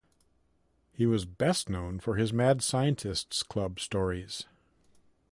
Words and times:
He 0.91 1.05
was 1.05 1.25
best 1.25 1.69
known 1.69 1.99
for 1.99 2.15
his 2.15 2.33
"Mad 2.33 2.63
Scientists' 2.63 3.43
Club" 3.43 3.79
stories. 3.79 4.45